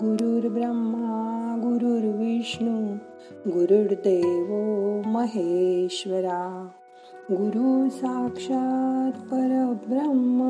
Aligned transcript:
गुरुर्ब्रह्मा 0.00 1.56
गुरुर्विष्णू 1.62 2.96
गुरुर्देव 3.50 4.46
महेश्वरा. 5.06 6.68
गुरु 7.30 7.88
साक्षात 7.90 9.20
परब्रह्म 9.20 10.40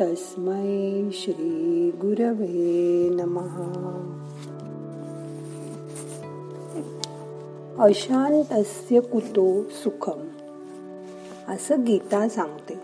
तस्मै 0.00 1.10
श्री 1.12 1.90
गुरवे 1.90 3.08
नमहा 3.10 4.08
अशांतस्य 7.78 9.00
कुतो 9.00 9.62
सुखम. 9.64 10.28
असं 11.48 11.84
गीता 11.84 12.28
सांगते. 12.28 12.74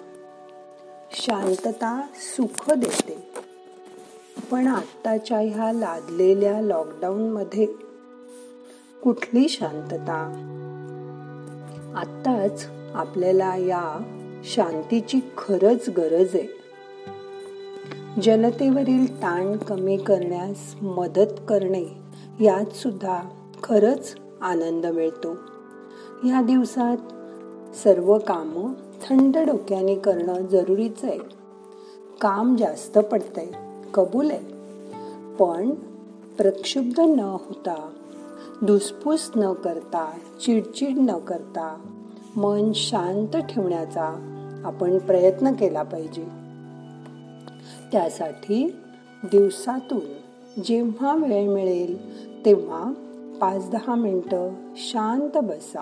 शांतता 1.10 2.02
सुख 2.14 2.70
देते. 2.70 3.27
पण 4.50 4.66
आत्ताच्या 4.66 5.38
ह्या 5.38 5.72
लादलेल्या 5.72 6.60
लॉकडाऊनमध्ये 6.60 7.66
कुठली 9.02 9.48
शांतता? 9.48 10.44
आत्ताच 11.96 12.66
आपल्याला 12.94 13.56
या 13.56 13.98
शांतीची 14.44 15.20
खरंच 15.38 15.88
गरज 15.88 16.34
आहे. 16.34 16.58
जनतेवरील 18.22 19.22
ताण 19.22 19.56
कमी 19.56 19.96
करण्यास 19.96 20.74
मदत 20.82 21.40
करणे 21.48 21.84
यात 22.40 22.76
सुद्धा 22.76 23.20
खरंच 23.62 24.14
आनंद 24.40 24.86
मिळतो. 24.86 25.36
या 26.24 26.42
दिवसात 26.42 26.96
सर्व 27.76 28.18
कामं 28.18 28.72
थंड 29.08 29.36
डोक्याने 29.36 29.94
करणं 29.94 30.46
जरुरीच 30.46 31.04
आहे. 31.04 31.18
काम 32.20 32.56
जास्त 32.56 32.98
पडतंय. 32.98 33.67
कबूल 33.94 34.30
आहे 34.30 34.58
पण 35.36 35.70
प्रक्षुब्ध 36.38 37.00
न 37.00 37.20
होता 37.20 37.90
धुसफूस 38.66 39.30
न 39.36 39.52
करता 39.52 40.18
चिडचिड 40.40 40.98
न 40.98 41.18
करता 41.18 41.80
मन 42.36 42.72
शांत 42.74 43.36
ठेवण्याचा 43.36 44.34
आपण 44.64 44.98
प्रयत्न 44.98 45.52
केला 45.52 45.82
पाहिजे. 45.82 46.24
त्यासाठी 47.92 48.76
दिवसातून 49.24 50.00
जेव्हा 50.64 51.16
वेळ 51.16 51.48
मिळेल 51.48 51.96
तेव्हा 52.44 52.92
पाच 53.40 53.70
दहा 53.70 53.94
मिनटं 53.94 54.48
शांत 54.76 55.38
बसा. 55.44 55.80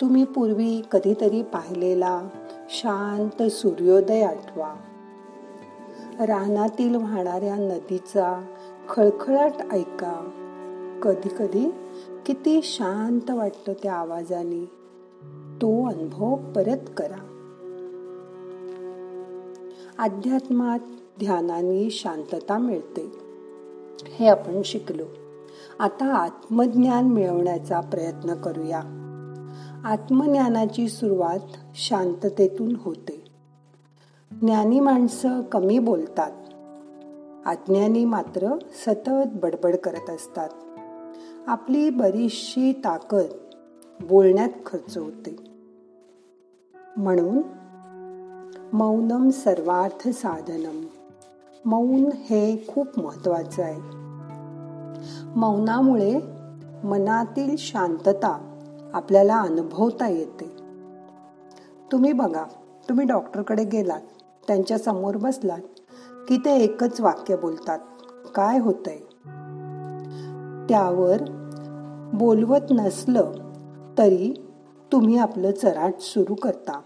तुम्ही 0.00 0.24
पूर्वी 0.24 0.82
कधीतरी 0.92 1.42
पाहिलेला 1.42 2.20
शांत 2.70 3.42
सूर्योदय 3.50 4.22
आठवा. 4.22 4.74
रानातील 6.20 6.94
वाहणाऱ्या 6.94 7.56
नदीचा 7.56 8.44
खळखळाट 8.88 9.52
ऐका. 9.72 10.30
कधी 11.02 11.28
कधी 11.38 11.70
किती 12.26 12.60
शांत 12.62 13.30
वाटतं 13.30 13.72
त्या 13.82 13.94
आवाजाने. 13.94 14.64
तो 15.62 15.88
अनुभव 15.88 16.34
परत 16.34 16.76
करा. 16.96 17.24
अध्यात्मात 19.98 20.78
ध्यानाने 21.18 21.90
शांतता 21.90 22.58
मिळते. 22.58 23.12
हे 24.06 24.28
आपण 24.28 24.62
शिकलो. 24.64 25.04
आता 25.78 26.14
आत्मज्ञान 26.14 27.04
मिळवण्याचा 27.04 27.80
प्रयत्न 27.80 28.34
करूया. 28.34 28.80
आत्मज्ञानाची 29.84 30.88
सुरुवात 30.88 31.38
शांततेतून 31.74 32.76
होते. 32.82 33.17
ज्ञानी 34.40 34.80
माणसं 34.80 35.42
कमी 35.42 35.78
बोलतात. 35.78 36.30
अज्ञानी 37.46 38.04
मात्र 38.04 38.58
सतत 38.86 39.28
बडबड 39.42 39.76
करत 39.76 40.10
असतात. 40.10 40.48
आपली 41.46 41.90
बरीचशी 41.90 42.72
ताकद 42.72 43.24
बोलण्यात 44.00 44.48
खर्च 44.66 44.98
होते 44.98 45.36
म्हणून 46.96 47.42
मौनम 48.72 49.28
सर्वार्थ 49.28 50.08
साधनम. 50.08 50.86
मौन 51.64 52.10
हे 52.12 52.64
खूप 52.68 52.98
महत्वाचं 52.98 53.62
आहे. 53.62 53.96
मौनामुळे 55.36 56.20
मनातील 56.84 57.54
शांतता 57.58 58.60
आपल्याला 58.94 59.36
अनुभवता 59.40 60.08
येते. 60.08 60.52
तुम्ही 61.92 62.12
बघा 62.12 62.44
तुम्ही 62.88 63.06
डॉक्टरकडे 63.06 63.64
गेलात. 63.64 64.00
त्यांच्यासमोर 64.48 65.16
बसलात 65.16 65.60
की 66.28 66.36
ते 66.36 66.56
एकच 66.56 67.00
वाक्य 67.00 67.36
बोलतात. 67.36 67.78
काय 68.34 68.58
होतंय? 68.58 68.98
त्यावर 70.68 71.22
बोलवत 72.14 72.70
नसलं 72.70 73.32
तरी 73.98 74.46
तुम्ही 74.92 75.18
आपलं 75.18 75.50
चराट 75.52 75.94
सुरू 75.98 76.34
करता. 76.34 76.80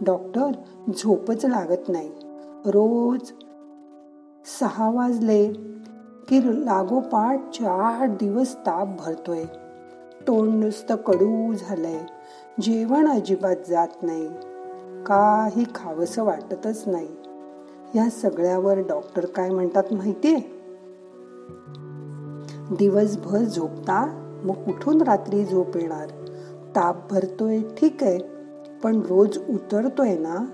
डॉक्टर 0.00 0.50
झोपच 0.98 1.44
लागत 1.44 1.88
नाही. 1.88 2.10
रोज 2.66 3.20
सहा 4.60 4.90
वाजले 4.90 5.52
की 6.28 6.64
लागोपाठ 6.66 7.38
चार 7.38 8.06
दिवस 8.06 8.56
ताप 8.56 8.88
भरतोय. 8.98 9.44
तोंड 10.26 10.64
नुसतं 10.64 10.96
कडू 10.96 11.52
झालंय. 11.52 11.98
जेवण 12.60 13.08
अजिबात 13.08 13.56
जात 13.68 14.02
नाही. 14.02 14.28
काही 15.06 15.64
खावंसं 15.74 16.24
वाटतच 16.24 16.82
नाही. 16.86 17.08
या 17.94 18.10
सगळ्यावर 18.10 18.78
डॉक्टर 18.78 19.26
काय 19.26 19.50
म्हणतात 19.50 19.82
माहितीये? 19.92 20.58
दिवसभर 22.78 23.38
झोपता 23.38 24.24
मग 24.44 24.54
कुठून 24.54 25.02
रात्री 25.02 25.44
झोप 25.44 25.76
येणार. 25.76 26.06
ताप 26.76 27.12
भरतोय 27.12 27.60
ठीक 27.60 28.02
आहे 28.02 28.18
पण 28.82 29.00
रोज 29.00 29.38
उतरतोय 29.48 30.18
ना? 30.18 30.46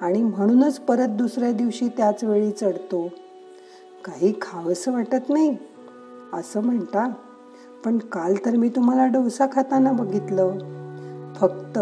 आणि 0.00 0.22
म्हणूनच 0.22 0.80
परत 0.80 1.08
दुसऱ्या 1.08 1.52
दिवशी 1.52 1.88
त्याच 1.88 2.24
वेळी 2.24 2.50
चढतो. 2.50 3.08
काही 4.04 4.34
खावंसं 4.42 4.92
वाटत 4.92 5.28
नाही 5.28 5.56
असं 6.32 6.62
म्हणता. 6.62 7.12
पण 7.84 7.98
काल 7.98 8.34
तर 8.46 8.56
मी 8.56 8.68
तुम्हाला 8.68 9.06
डोसा 9.06 9.46
खाताना 9.52 9.92
बघितलं. 9.92 10.58
फक्त 11.34 11.78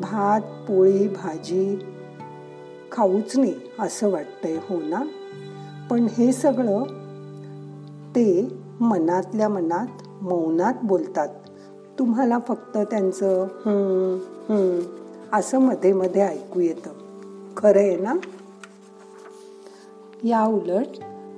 भात 0.00 0.40
पोळी 0.40 1.08
भाजी 1.08 1.78
खाऊच 2.92 3.38
नाही 3.38 3.54
असं 3.78 4.10
वाटतंय 4.10 4.56
हो 4.56 4.80
ना? 4.80 5.02
पण 5.90 6.06
हे 6.18 6.32
सगळं 6.32 6.82
ते 8.16 8.58
मनातल्या 8.80 9.48
मनात 9.48 10.08
मौनात 10.22 10.74
बोलतात. 10.82 11.28
तुम्हाला 11.98 12.38
फक्त 12.48 12.78
त्यांचं 12.78 13.46
हम्म 13.66 14.78
असं 15.32 15.58
मध्ये 15.58 15.92
मध्ये 15.92 16.22
ऐकू 16.22 16.60
येतं. 16.60 16.90
खरं 17.56 17.78
आहे 17.78 17.96
ना? 17.96 18.14
या 20.24 20.44
उलट 20.44 20.86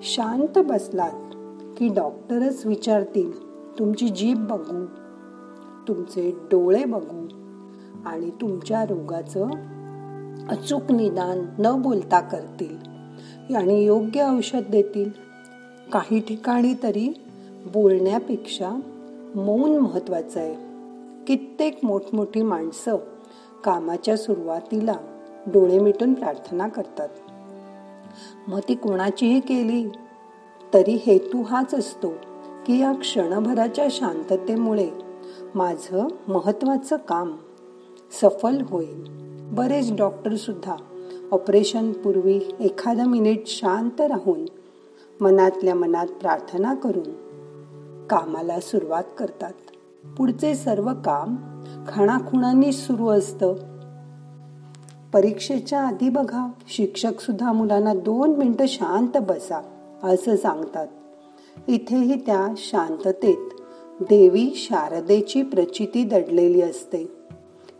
शांत 0.02 0.58
बसलात 0.58 1.34
की 1.78 1.88
डॉक्टरच 1.88 2.66
विचारतील 2.66 3.48
तुमची 3.78 4.08
जीभ 4.08 4.38
बघू 4.38 4.84
तुमचे 5.88 6.30
डोळे 6.30 6.84
बघू 6.84 7.26
आणि 8.08 8.30
तुमच्या 8.30 8.84
रोगाचं 8.84 9.46
अचूक 10.48 10.92
निदान 10.92 11.46
न 11.58 11.82
बोलता 11.82 12.20
करतील. 12.20 12.76
आणि 13.56 13.84
योग्य 13.84 14.28
औषध 14.36 14.62
देतील. 14.70 15.10
काही 15.92 16.20
ठिकाणी 16.20 16.74
तरी 16.82 17.08
बोलण्यापेक्षा 17.72 18.70
मौन 19.34 19.78
महत्वाचं 19.78 20.40
आहे. 20.40 20.54
कित्येक 21.26 21.78
मोठमोठी 21.82 22.42
माणसं 22.42 22.96
कामाच्या 23.64 24.16
सुरुवातीला 24.16 24.94
डोळे 25.46 25.78
मिटून 25.78 26.14
प्रार्थना 26.14 26.68
करतात. 26.68 27.08
मग 28.48 28.58
ती 28.68 28.74
कोणाचीही 28.74 29.40
केली 29.40 29.88
तरी 30.74 31.02
हेतू 31.06 31.42
हाच 31.42 31.74
असतो 31.74 32.08
की 32.66 32.78
या 32.80 32.92
क्षणभराच्या 32.92 33.86
शांततेमुळे 33.90 34.90
माझं 35.54 36.06
महत्वाचं 36.28 36.96
काम 36.96 37.36
सफल 38.12 38.56
होईल. 38.68 39.18
बरेच 39.52 39.92
डॉक्टरसुद्धा 39.92 40.76
ऑपरेशनपूर्वी 41.32 41.32
ऑपरेशन 41.32 41.92
पूर्वी 41.92 42.40
एखादा 42.60 43.04
मिनिट 43.04 43.42
शांत 43.46 44.00
राहून 44.00 44.44
मनातल्या 45.20 45.74
मनात 45.74 46.06
प्रार्थना 46.06 46.74
करून 46.74 47.28
कामाला 48.06 48.60
सुरुवात 48.60 49.02
करतात. 49.18 49.52
पुढचे 50.18 50.54
सर्व 50.54 50.92
काम 51.04 51.36
खणाखुणांनी 51.88 52.72
सुरू 52.72 53.08
असतं. 53.08 53.54
परीक्षेच्या 55.12 55.82
आधी 55.82 56.08
बघा. 56.08 56.50
शिक्षक 56.68 57.20
सुद्धा 57.20 57.52
मुलांना 57.52 57.94
दोन 57.94 58.36
मिनटं 58.36 58.64
शांत 58.68 59.16
बसा 59.16 59.62
असं 60.02 60.36
सांगतात. 60.36 60.86
इथेही 61.68 62.14
त्या 62.26 62.54
शांततेत 62.56 63.50
देवी 64.00 64.52
शारदेची 64.54 65.42
प्रचिती 65.42 66.04
दडलेली 66.04 66.62
असते. 66.62 67.17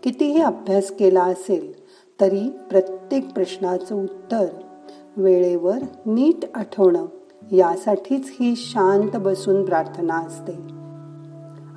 कितीही 0.02 0.40
अभ्यास 0.40 0.90
केला 0.90 1.22
असेल 1.22 1.72
तरी 2.20 2.48
प्रत्येक 2.70 3.32
प्रश्नाचं 3.32 3.94
उत्तर 3.94 4.46
वेळेवर 5.16 5.78
नीट 6.06 6.44
आठवणं 6.54 7.06
यासाठीच 7.52 8.36
ही 8.40 8.54
शांत 8.56 9.16
बसून 9.16 9.64
प्रार्थना 9.64 10.14
असते. 10.14 10.52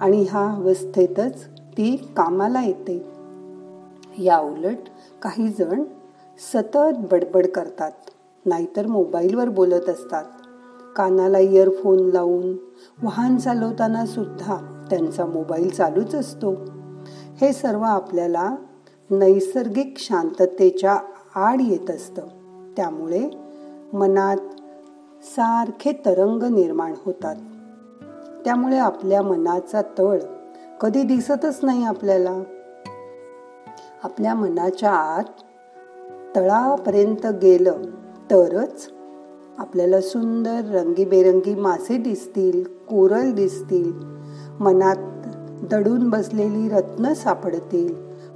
आणि 0.01 0.25
ह्या 0.29 0.55
अवस्थेतच 0.55 1.45
ती 1.47 1.95
कामाला 2.17 2.63
येते. 2.63 3.05
या 4.23 4.39
उलट 4.39 4.77
काही 5.21 5.47
जण 5.47 5.83
सतत 6.53 6.97
बडबड 7.11 7.47
करतात 7.47 7.91
नाहीतर 8.45 8.87
मोबाईलवर 8.87 9.49
बोलत 9.49 9.89
असतात. 9.89 10.25
कानाला 10.95 11.39
इयरफोन 11.39 11.99
लावून 11.99 12.51
वाहन 13.03 13.37
चालवताना 13.37 14.05
सुद्धा 14.05 14.85
त्यांचा 14.89 15.25
मोबाईल 15.25 15.69
चालूच 15.69 16.15
असतो. 16.15 16.80
हे 17.37 17.53
सर्व 17.53 17.81
आपल्याला 17.81 18.55
नैसर्गिक 19.09 19.93
शांततेच्या 19.97 20.99
आड 21.35 21.61
येत 21.61 21.91
असतं. 21.91 22.21
त्यामुळे 22.77 23.29
मनात 23.93 24.37
सारखे 25.23 25.91
तरंग 25.91 26.43
निर्माण 26.43 26.93
होतात. 27.05 27.35
त्यामुळे 28.45 28.77
आपल्या 28.77 29.21
मनाचा 29.21 29.81
तळ 29.81 30.19
कधी 30.81 31.03
दिसतच 31.03 31.59
नाही 31.63 31.83
आपल्याला. 31.83 32.43
आपल्या 34.03 34.33
मनाच्या 34.33 34.91
आत 34.91 35.23
तळापर्यंत 36.35 37.27
गेलं 37.27 37.81
तरच 38.31 38.91
आपल्याला 39.57 40.01
सुंदर 40.01 40.61
रंगीबेरंगी 40.71 41.55
मासे 41.55 41.97
दिसतील 41.97 42.63
कोरल 42.63 43.31
दिसतील. 43.31 43.93
मनात 44.59 45.20
दडून 45.61 46.09
बसलेली 46.09 46.69
रत्न 46.69 47.13
सापडतील. 47.13 47.95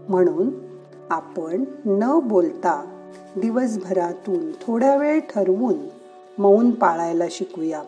म्हणून 0.10 0.50
आपण 1.10 1.64
न 1.86 2.20
बोलता 2.24 2.86
दिवसभरातून 3.38 4.52
थोड्या 4.52 4.96
वेळ 4.96 5.20
ठरवून 5.20 5.74
मौन 6.38 6.72
पाळायला 6.72 7.24
शिकूया. 7.32 7.82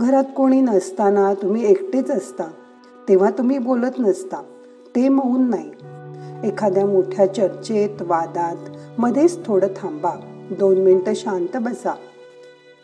घरात 0.00 0.24
कोणी 0.36 0.60
नसताना 0.60 1.34
तुम्ही 1.34 1.70
एकटेच 1.70 2.10
असता. 2.10 2.44
तेव्हा 3.08 3.30
तुम्ही 3.30 3.58
बोलत 3.58 3.98
नसता. 3.98 4.42
ते 4.96 5.08
मौन 5.08 5.50
नाही. 5.50 5.70
एखाद्या 6.48 6.86
मोठ्या 6.86 7.34
चर्चेत 7.34 8.02
वादात 8.02 8.56
मध्येच 9.00 9.46
थोडं 9.46 9.66
थांबा. 9.66 10.44
दोन 10.58 10.78
मिनटं 10.78 11.12
शांत 11.14 11.56
बसा. 11.56 11.94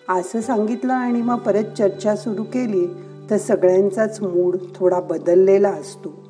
असं 0.09 0.41
सांगितलं 0.41 0.93
आणि 0.93 1.23
मग 1.23 1.39
परत 1.39 1.65
चर्चा 1.79 2.17
सुरू 2.17 2.43
केली. 2.43 2.87
तर 3.31 3.37
सगळ्यांचाच 3.37 4.23
मूड 4.23 4.57
थोडा 4.75 5.01
बदललेला 5.01 5.69
असतो. 5.69 6.25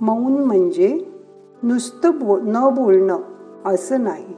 मौन 0.00 0.32
म्हणजे 0.32 1.06
नुसतं 1.62 2.18
बो 2.18 2.38
न 2.40 2.74
बोलणं 2.74 3.18
असं 3.64 4.04
नाही. 4.04 4.34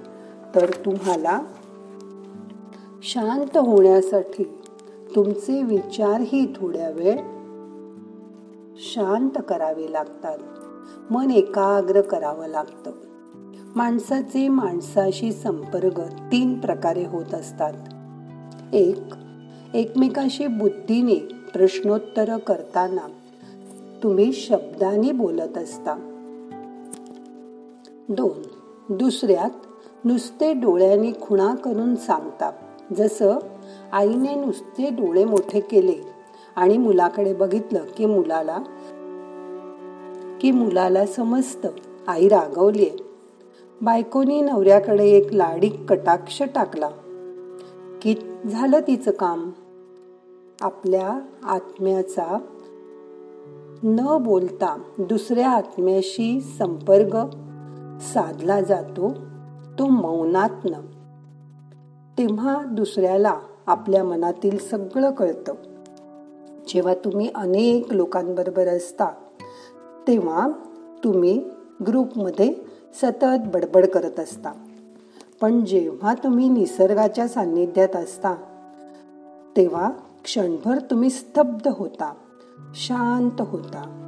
तर 0.54 0.70
तुम्हाला 0.70 1.40
शांत 3.02 3.56
होण्यासाठी 3.56 4.58
तुमचे 5.14 5.62
विचारही 5.62 6.46
थोड्या 6.56 6.90
वेळ 6.90 7.16
शांत 8.76 9.42
करावे 9.48 9.92
लागतात. 9.92 10.38
मन 11.10 11.30
एकाग्र 11.30 12.00
करावं 12.00 12.46
लागतं. 12.46 12.90
माणसाचे 13.76 14.48
माणसाशी 14.48 15.32
संपर्क 15.32 16.00
तीन 16.00 16.60
प्रकारे 16.60 17.06
होत 17.06 17.34
असतात. 17.34 17.72
एक 18.74 19.00
एकमेकाशी 19.74 20.46
बुद्धीने 20.46 21.41
प्रश्नोत्तर 21.54 22.38
करताना 22.38 23.08
तुम्ही 24.02 24.32
शब्दाने 24.32 25.12
बोलत 25.12 25.58
असता. 25.58 26.08
दोन 28.08 28.42
दुसऱ्यात 28.96 29.50
नुसते 30.04 30.52
डोळ्याने 30.52 31.12
खुणा 31.20 31.54
करून 31.54 31.96
सांगता. 31.96 32.50
जसं 32.96 33.36
आईने 33.92 34.34
नुसते 34.34 34.90
डोळे 34.90 35.24
मोठे 35.24 35.60
केले 35.60 35.94
आणि 36.56 36.78
मुलाकडे 36.78 37.34
बघितलं 37.34 37.84
की 37.96 38.06
मुलाला 38.06 38.58
की 40.40 40.50
मुलाला 40.50 41.06
समजतं 41.06 41.68
आई 42.08 42.28
रागवलीये. 42.28 42.96
बायकोनी 43.82 44.40
नवऱ्याकडे 44.40 45.06
एक 45.06 45.32
लाडीक 45.32 45.84
कटाक्ष 45.88 46.42
टाकला. 46.54 46.88
की 48.02 48.14
झालं 48.52 48.80
तिचं 48.80 49.10
काम? 49.10 49.50
आपल्या 50.62 51.20
आत्म्याचा 51.42 52.38
न 53.82 54.18
बोलता 54.20 54.82
दुसऱ्या 54.98 55.50
आत्म्याशी 55.50 56.40
संपर्क 56.58 57.16
साधला 58.02 58.60
जातो 58.60 59.12
तो 59.78 59.86
मौनातनं 59.86 60.80
तेव्हा 62.18 62.62
दुसऱ्याला 62.64 63.40
आपल्या 63.66 64.04
मनातील 64.04 64.58
सगळं 64.58 65.10
कळतं. 65.10 65.54
जेव्हा 66.68 66.94
तुम्ही 66.94 67.30
अनेक 67.34 67.94
लोकांबरोबर 67.94 68.66
असता 68.66 69.06
तेव्हा 70.08 70.48
तुम्ही 71.04 71.44
ग्रुपमध्ये 71.86 72.54
सतत 73.02 73.48
बडबड 73.54 73.86
करत 73.86 74.20
असता. 74.20 74.52
पण 75.40 75.64
जेव्हा 75.64 76.14
तुम्ही 76.14 76.48
निसर्गाच्या 76.48 77.28
सान्निध्यात 77.28 77.96
असता 77.96 78.34
तेव्हा 79.56 79.90
क्षणभर 80.24 80.78
तुम्ही 80.78 81.10
स्तब्ध 81.10 81.68
होता 81.68 82.14
शांत 82.74 83.40
होता. 83.40 83.98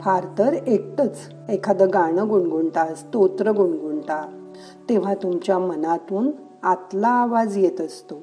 फार 0.00 0.24
तर 0.38 0.52
एकटच 0.52 1.18
एखादं 1.48 1.88
गाणं 1.92 2.28
गुणगुणता 2.28 2.94
स्तोत्र 2.94 3.50
गुणगुणता 3.50 4.48
तेव्हा 4.88 5.14
तुमच्या 5.14 5.58
मनातून 5.58 6.30
आतला 6.62 7.08
आवाज 7.08 7.58
येत 7.58 7.80
असतो. 7.80 8.14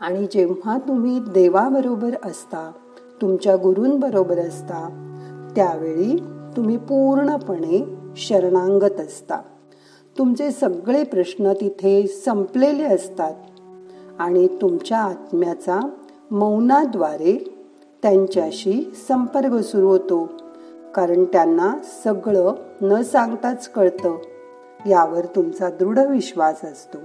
आणि 0.00 0.26
जेव्हा 0.32 0.78
तुम्ही 0.78 1.18
देवाबरोबर 1.18 2.10
असता 2.24 2.72
तुमच्या 3.22 3.56
गुरूंबरोबर 3.56 4.38
असता 4.38 4.88
त्यावेळी 5.56 6.16
तुम्ही 6.56 6.76
पूर्णपणे 6.76 7.96
शरणांगत 8.16 9.00
असता. 9.00 9.40
तुमचे 10.18 10.50
सगळे 10.50 11.04
प्रश्न 11.04 11.52
तिथे 11.52 12.06
संपलेले 12.06 12.82
असतात. 12.82 13.34
आणि 14.18 14.46
तुमच्या 14.46 14.98
आत्म्याचा 14.98 15.80
मौनाद्वारे 16.30 17.66
त्यांच्याशी 18.02 18.94
संपर्क 19.08 19.54
सुरू 19.54 19.88
होतो. 19.88 20.32
कारण 20.94 21.24
त्यांना 21.24 21.74
सगळं 22.04 22.52
न 22.82 23.02
सांगताच 23.02 23.68
कळतं. 23.68 24.16
यावर 24.86 25.24
तुमचा 25.36 25.68
दृढ 25.70 25.98
विश्वास 25.98 26.64
असतो. 26.64 26.98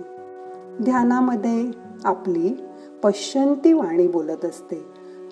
ध्यानामध्ये 0.84 1.72
आपली 2.06 2.68
पश्चंती 3.04 3.74
वाणी 3.74 4.08
बोलत 4.08 4.46
असते. 4.46 4.86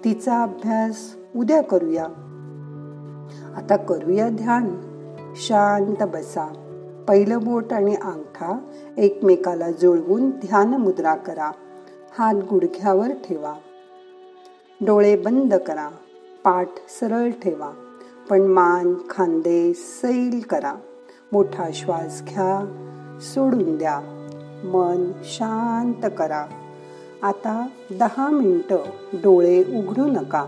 तिचा 0.04 0.44
अभ्यास 0.44 0.96
उद्या 1.36 1.62
करूया. 1.62 2.06
आता 3.58 3.76
करूया 3.76 4.30
ध्यान. 4.30 4.76
शांत 5.36 6.04
बसा. 6.04 6.54
पहिलं 7.08 7.40
बोट 7.44 7.74
आणि 7.74 7.96
अंगठा 7.96 8.60
एकमेकाला 8.98 9.72
जुळवून 9.72 10.30
ध्यान 10.30 10.68
मुद्रा 10.68 11.16
करा. 11.16 11.52
हात 12.18 12.36
गुडघ्यावर 12.36 13.12
ठेवा. 13.12 13.54
डोळे 14.82 15.18
बंद 15.18 15.54
करा. 15.54 15.90
पाठ 16.44 16.70
सरळ 16.90 17.30
ठेवा. 17.30 17.72
पण 18.30 18.42
मान 18.42 18.94
खांदे 19.10 19.74
सैल 19.74 20.42
करा. 20.50 20.76
मोठा 21.32 21.66
श्वास 21.74 22.24
घ्या. 22.24 22.66
सोडून 23.22 23.78
द्या. 23.78 24.00
मन 24.64 25.12
शांत 25.24 26.10
करा. 26.18 26.46
आता 27.24 27.68
दहा 28.00 28.30
मिनटं 28.30 28.78
डोळे 29.14 29.60
उघडू 29.60 30.06
नका. 30.06 30.46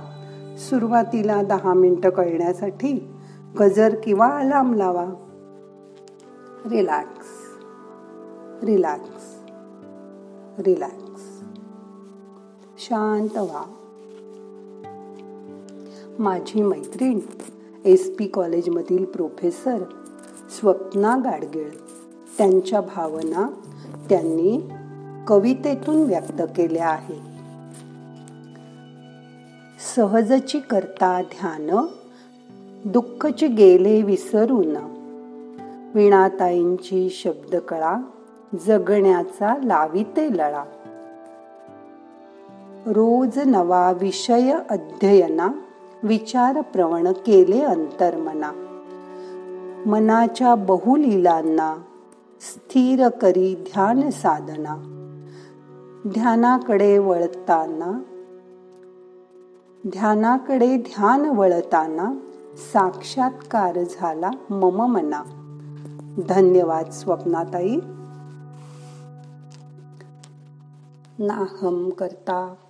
सुरुवातीला 0.58 1.42
दहा 1.42 1.74
मिनटं 1.74 2.10
कळण्यासाठी 2.10 3.12
गजर 3.60 3.96
किंवा 4.04 4.28
अलार्म 4.28 4.74
लावा. 4.74 5.06
रिलॅक्स. 6.66 7.28
रिलॅक्स. 8.64 9.42
रिलॅक्स. 10.60 11.29
शांत 12.82 13.38
व्हा. 13.38 13.64
माझी 16.20 16.62
मैत्रीण 16.62 17.20
एस 17.86 18.16
पी 18.20 18.28
कॉलेजमधील 18.28 19.06
प्रोफेसर 19.06 19.78
स्वप्ना 20.60 21.18
गाडगीळ 21.18 21.70
त्यांच्या 22.38 22.82
भावना 22.82 23.50
त्यांनी 24.10 24.70
कवितेतून 25.28 25.96
व्यक्त 25.96 26.42
केल्या 26.42 26.88
आहेत. 26.88 27.22
सहजची 29.96 30.60
करता 30.60 31.22
ध्यान 31.22 31.86
दुःखची 32.86 33.48
गेले 33.48 34.02
विसरून. 34.02 34.76
विणाताईंची 35.94 37.10
शब्दकळा 37.10 37.98
जगण्याचा 38.68 39.58
लाविते 39.64 40.38
लळा. 40.38 40.64
रोज 42.88 43.40
नवा 43.46 43.92
विषय 43.92 44.58
अध्ययना 44.70 45.48
विचार 46.04 46.62
प्रवण 46.62 47.08
केले 47.08 47.62
अंतर्मना. 47.62 48.52
मनाच्या 49.86 50.56
बहुलीलांना 50.56 51.76
स्थिर 52.42 53.10
करी 53.10 53.56
ध्यान 53.56 54.10
साधना. 54.10 54.76
ध्यानाकडे 56.08 56.98
वळताना 56.98 58.02
ध्यानाकडे 59.88 60.78
ध्यान 60.78 61.26
वळताना 61.26 62.20
साक्षात्कार 62.74 63.78
झाला 63.84 64.30
मम 64.50 64.86
मना. 64.86 65.22
धन्यवाद 66.30 66.90
स्वप्नाताई. 66.92 67.76
नाहम 71.20 71.90
करता. 71.90 72.54